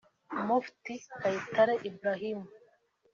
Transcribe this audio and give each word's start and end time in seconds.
Mufti 0.45 0.93
Kayitare 1.19 1.73
Ibrahim 1.87 2.39